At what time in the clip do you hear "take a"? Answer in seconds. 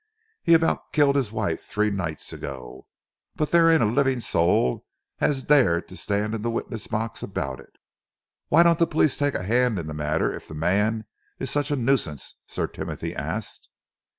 9.19-9.43